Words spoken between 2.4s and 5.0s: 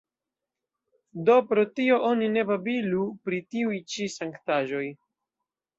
babilu pri tiuj ĉi sanktaĵoj.